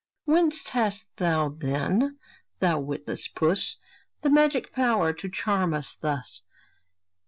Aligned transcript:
Whence 0.25 0.67
hast 0.69 1.15
thou 1.17 1.49
then, 1.49 2.17
thou 2.59 2.79
witless 2.79 3.27
puss! 3.27 3.77
The 4.21 4.31
magic 4.31 4.73
power 4.73 5.13
to 5.13 5.29
charm 5.29 5.75
us 5.75 5.95
thus? 5.95 6.41